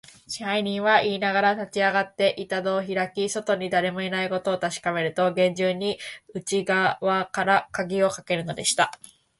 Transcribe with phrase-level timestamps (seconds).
[0.27, 5.99] 支配人はいいながら、立ちあがって、板戸をひらき、外にだれもいないことをたしかめると、げんじゅうに
[6.33, 8.99] 内がわからかぎをかけるのでした。